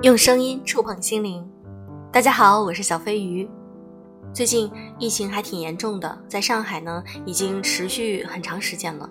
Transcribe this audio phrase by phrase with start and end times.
[0.00, 1.44] 用声音触碰心灵。
[2.12, 3.50] 大家好，我是小飞鱼。
[4.32, 9.10] 最近疫情还挺严重的，在上海呢，已经持续很长时间了。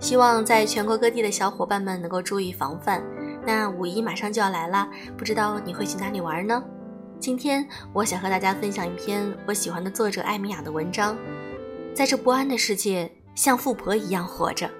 [0.00, 3.04] 希望在全国各地的小伙伴们能够注意防范。
[3.46, 6.64] 那五一马上就要来啦，不知道你会去哪里玩呢？
[7.20, 11.14] 今天我想和大家分享一篇我喜欢的作者艾米亚的文章。
[11.94, 14.70] 在这不安的世界，像富婆一样活着。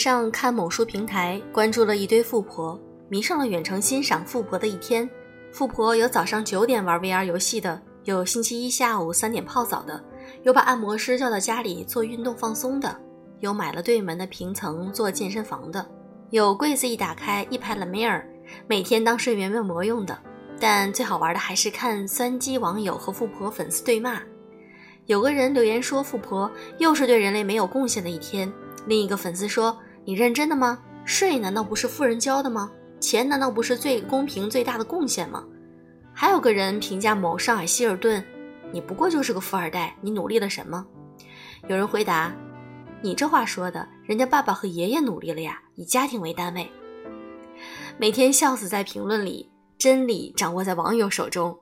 [0.00, 5.06] 上看某书平台，关注了一堆富婆，迷上了远程欣赏富婆的一天。
[5.52, 10.02] 富婆有早上九点玩 VR 游戏的，有星期一下午三点泡澡的，
[10.42, 12.98] 有把按摩师叫到家里做运动放松的，
[13.40, 15.86] 有买了对门的平层做健身房的，
[16.30, 18.22] 有柜子一打开一排 La Mer，
[18.66, 20.18] 每天当睡眠面膜用的。
[20.58, 24.22] 但最好玩的还是看酸鸡网友和富婆粉丝对骂。
[25.04, 28.50] 有个人留言说：“富婆又是对人类没有贡献的一天。”
[28.86, 29.76] 另一个粉丝说
[30.10, 30.76] ：“你认真的吗？
[31.04, 32.68] 税难道不是富人交的吗？
[32.98, 35.44] 钱难道不是最公平最大的贡献吗？”
[36.12, 38.20] 还有个人评价某上海希尔顿
[38.74, 40.84] ：“你不过就是个富二代，你努力了什么？”
[41.68, 42.34] 有人回答
[43.02, 46.68] ：“你这话说的，人家爸爸和爷爷努力了呀，以家庭为单位。”
[47.96, 51.56] 每天笑死在评论里，真理掌握在网友手中。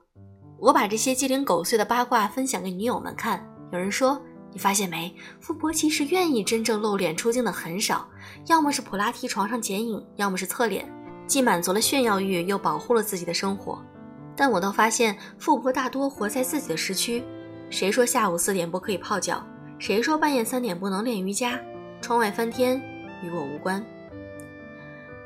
[0.58, 4.18] 我把这些鸡零狗碎的八卦分享给女友们看，有人说。
[4.50, 5.14] 你发现没？
[5.40, 8.08] 富婆其实愿意真正露脸出镜的很少，
[8.46, 10.90] 要么是普拉提床上剪影，要么是侧脸，
[11.26, 13.82] 既满足了炫耀欲，又保护了自己的生活。
[14.36, 17.22] 但我倒发现，富婆大多活在自己的时区。
[17.70, 19.44] 谁说下午四点不可以泡脚？
[19.78, 21.60] 谁说半夜三点不能练瑜伽？
[22.00, 22.80] 窗外翻天，
[23.22, 23.84] 与我无关。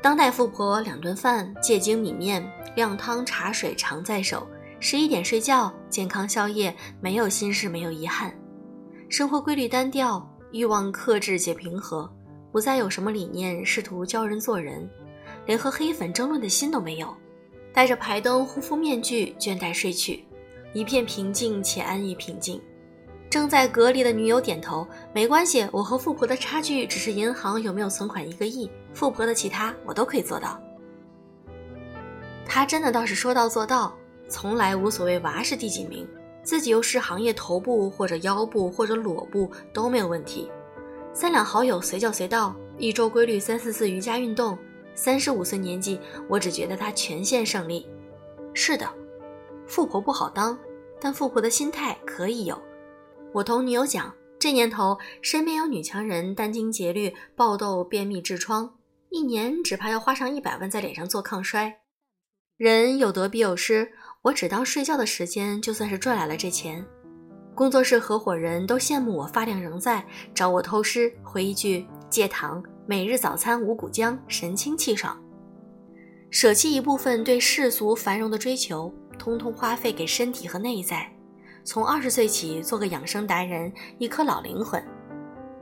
[0.01, 4.45] 当代富婆两顿饭，借精米面，靓汤茶水常在手。
[4.79, 8.33] 十一点睡觉，健康宵夜，没有心事，没有遗憾。
[9.07, 12.11] 生活规律单调，欲望克制且平和，
[12.53, 14.87] 不再有什么理念试图教人做人，
[15.47, 17.11] 连和黑粉争论的心都没有。
[17.73, 20.23] 带着排灯护肤面具，倦怠睡去，
[20.71, 22.61] 一片平静且安逸平静。
[23.27, 30.61] 正在隔离的女友点头，没关系，我和富婆的差距只是银行有没有存款一个亿，富婆的其他我都可以做到。
[32.45, 33.91] 他真的倒是说到做到，
[34.29, 36.07] 从来无所谓娃是第几名。
[36.43, 40.51] 自己又是行业头部或者腰部或者裸部都没有问题，
[41.13, 44.57] 三两好友随叫随到，一周规律三四次瑜伽运动，
[44.95, 47.87] 三十五岁年纪，我只觉得他全线胜利。
[48.55, 48.91] 是的，
[49.67, 50.57] 富婆不好当，
[50.99, 52.59] 但富婆的心态可以有。
[53.31, 58.73] 我同女友讲，这年头身边有女强人殚精竭虑、爆痘、便秘、痔疮，
[59.09, 61.79] 一年只怕要花上一百万在脸上做抗衰。
[62.57, 63.93] 人有得必有失。
[64.23, 66.83] 我只当睡觉的时间，就算是赚来了这钱。
[67.55, 70.03] 工作室合伙人都羡慕我发量仍在，
[70.33, 75.15] 找我偷师，回一句戒糖，每日早餐五谷浆，神清气爽。
[76.31, 81.07] 舍弃一部分对世俗繁荣的追求，通通花费给身体和内在。
[81.63, 84.83] 从二十岁起做个养生达人，一颗老灵魂。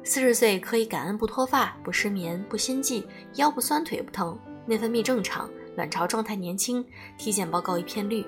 [0.01, 6.85] 四十岁可以感恩不脱发、不失眠、不心悸，腰不酸腿不疼，内分泌正常，卵巢状态年轻，
[7.17, 8.25] 体检报告一片绿。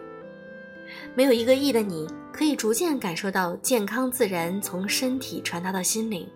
[1.16, 6.28] 没有一个亿的你，可以逐渐感受到健康自然从身体传达到心灵，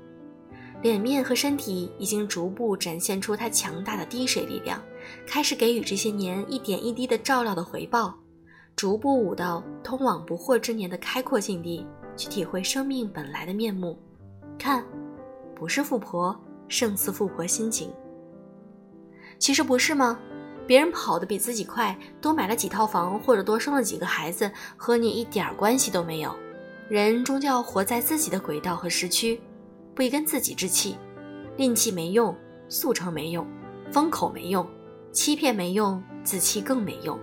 [0.82, 4.82] 脸面和身体已经逐步展现出它强大的滴水力量，
[5.26, 8.16] 开始给予这些年一点一滴的照料的回报，
[8.76, 11.86] 逐步舞到通往不惑之年的开阔境地，
[12.16, 13.98] 去体会生命本来的面目。
[14.60, 14.86] 看，
[15.56, 17.92] 不是富婆胜似富婆心情，
[19.40, 20.20] 其实不是吗？
[20.68, 26.36] 别人跑得比自己快，多买了几套房或者多生了几个孩子，和你一点关系都没有。
[26.90, 29.40] 人终究要活在自己的轨道和时区，
[29.96, 30.98] 不一跟自己置气。
[31.56, 32.36] 吝气没用，
[32.70, 33.48] 速成没用，
[33.92, 34.68] 封口没用，
[35.12, 37.18] 欺骗没用，自欺更没用，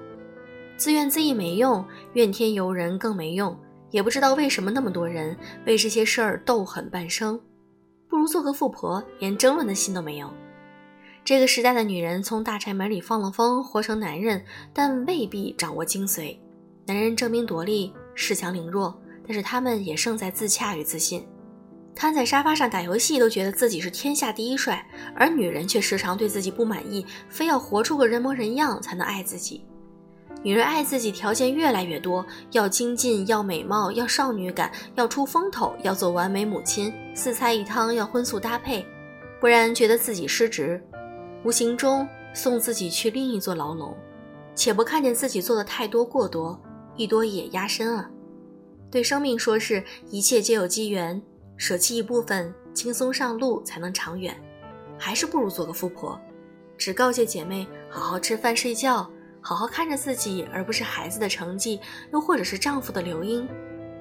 [0.76, 1.84] 自怨自艾没用，
[2.14, 3.56] 怨天尤人更没用。
[3.90, 7.40] 也不知道为什么那么多人为这些事儿斗狠半生，
[8.08, 10.28] 不如做个富婆，连争论的心都没有。
[11.24, 14.44] 这个时代的女人从大宅门里放了风，活成男人，
[14.74, 16.36] 但未必掌握精髓。
[16.84, 18.94] 男人争名夺利，恃强凌弱，
[19.26, 21.26] 但是他们也胜在自洽与自信。
[21.94, 24.86] 瘫在沙发上打游戏都觉得自己是天下第一帅，
[25.16, 29.64] 而女人却时常对自己不满意，非要活出个人模人样才能爱自己。
[30.42, 38.84] 女人爱自己条件越来越多，要精进，要美貌，要少女感，要出风头，要做完美母亲，四菜一汤要荤素搭配，
[39.40, 40.78] 不然觉得自己失职。
[41.44, 43.94] 无形中送自己去另一座牢笼，
[44.54, 46.58] 且不看见自己做的太多过多，
[46.96, 48.10] 一多也压身啊。
[48.90, 51.20] 对生命说是一切皆有机缘，
[51.58, 54.34] 舍弃一部分，轻松上路才能长远。
[54.96, 56.18] 还是不如做个富婆。
[56.78, 59.08] 只告诫姐妹好好吃饭睡觉，
[59.40, 61.78] 好好看着自己，而不是孩子的成绩，
[62.12, 63.46] 又或者是丈夫的留音，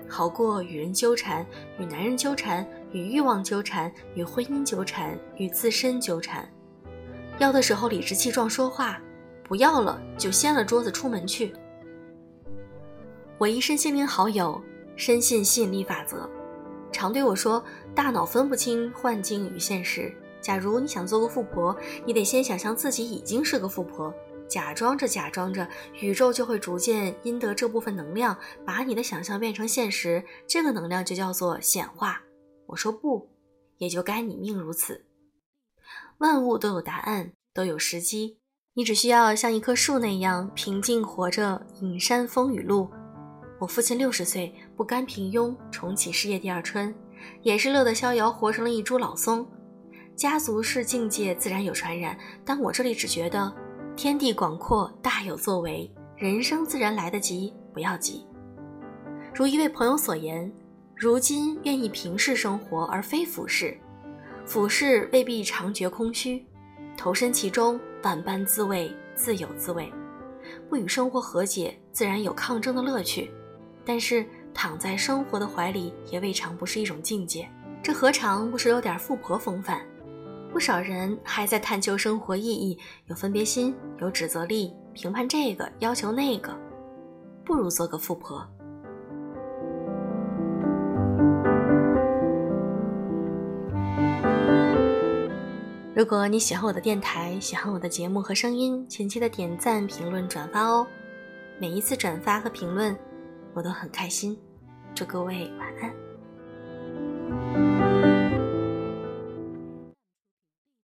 [0.08, 1.46] 好过与人纠缠，
[1.78, 6.48] 与男人纠缠，与欲望纠缠，与婚姻纠缠，与自身纠缠。
[7.40, 9.02] 要的时候理直气壮说话，
[9.44, 11.54] 不要了就掀了桌子出门去。
[13.38, 14.62] 我一身心灵好友
[14.96, 16.30] 深信吸引力法则，
[16.92, 17.62] 常对我说
[17.94, 20.14] ：“大脑分不清幻境与现实。
[20.40, 21.76] 假如你想做个富婆，
[22.06, 24.14] 你得先想象自己已经是个富婆，
[24.48, 25.68] 假装着假装着，
[26.00, 30.24] 宇宙就会逐渐因得这部分能量，把你的想象变成现实。
[30.48, 32.22] 这个能量就叫做显化。”
[32.68, 33.28] 我说不，
[33.78, 35.04] 也就该你命如此。
[36.20, 38.38] 万物都有答案，都有时机，
[38.74, 42.90] 你只需要像一棵树那样平静活着，隐山风雨路。
[43.60, 46.94] 我父亲六十岁，不甘平庸，重启事业第二春，
[47.42, 49.48] 也是乐得逍遥，活成了一株老松。
[50.16, 53.54] 家族式境界自然有传染，但我这里只觉得
[53.96, 58.26] 天地广阔，大有作为，人生自然来得及，不要急。
[59.34, 60.52] 如一位朋友所言，
[60.96, 63.76] 如今愿意平视生活，而非俯视，
[64.46, 66.46] 俯视未必常觉空虚，
[66.98, 69.92] 投身其中，万般滋味自有滋味。
[70.70, 73.32] 不与生活和解，自然有抗争的乐趣。
[73.86, 77.50] 但是躺在生活的怀里，也未尝不是一种境界。
[77.82, 79.82] 这何尝不是有点富婆风范？
[80.52, 86.56] 不少人还在探究生活意义，有分别心，有指责力，评判这个，要求那个，
[87.44, 88.48] 不如做个富婆。
[95.96, 100.88] 如果你喜欢我的电台，喜欢我的节目和声音，请记得点赞、评论、转发哦。
[101.60, 102.98] 每一次转发和评论。
[103.54, 104.36] 我都很开心，
[104.96, 106.13] 祝各位晚安。